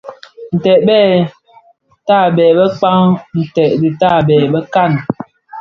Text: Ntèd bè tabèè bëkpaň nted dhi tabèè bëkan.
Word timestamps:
Ntèd 0.55 0.81
bè 0.87 0.99
tabèè 2.07 2.51
bëkpaň 2.57 3.01
nted 3.43 3.71
dhi 3.79 3.89
tabèè 4.01 4.45
bëkan. 4.53 4.93